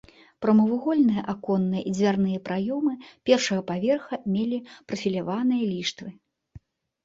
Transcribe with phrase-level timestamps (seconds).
[0.43, 2.93] Прамавугольныя аконныя і дзвярныя праёмы
[3.33, 4.57] першага паверха мелі
[4.91, 6.09] прафіляваныя ліштвы.